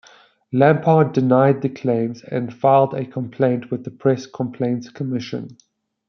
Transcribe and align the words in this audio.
Lampard 0.51 1.13
denied 1.13 1.61
the 1.61 1.69
claims 1.69 2.23
and 2.23 2.51
filed 2.51 2.95
a 2.95 3.05
complaint 3.05 3.69
with 3.69 3.83
the 3.83 3.91
Press 3.91 4.25
Complaints 4.25 4.89
Commission. 4.89 5.57